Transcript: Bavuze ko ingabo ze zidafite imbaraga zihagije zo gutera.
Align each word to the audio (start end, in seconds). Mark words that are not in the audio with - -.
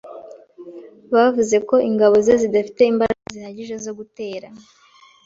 Bavuze 1.13 1.55
ko 1.69 1.75
ingabo 1.89 2.15
ze 2.25 2.33
zidafite 2.41 2.81
imbaraga 2.91 3.25
zihagije 3.33 3.75
zo 3.85 3.91
gutera. 3.97 4.47